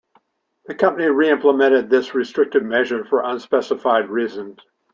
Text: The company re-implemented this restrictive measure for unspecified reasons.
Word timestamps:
The 0.65 0.73
company 0.73 1.05
re-implemented 1.09 1.87
this 1.91 2.15
restrictive 2.15 2.63
measure 2.63 3.05
for 3.05 3.21
unspecified 3.23 4.09
reasons. 4.09 4.57